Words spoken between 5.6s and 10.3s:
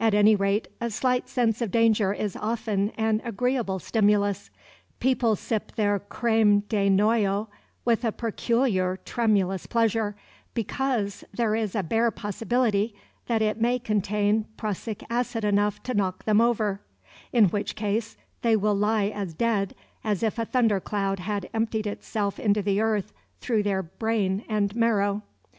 their creme de noyau with a peculiar tremulous pleasure,